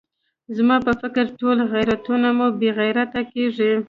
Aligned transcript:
زما 0.57 0.77
په 0.85 0.91
فکر 1.01 1.25
ټول 1.39 1.57
غیرتونه 1.73 2.27
مو 2.37 2.47
بې 2.59 2.69
غیرته 2.79 3.21
کېږي. 3.33 3.71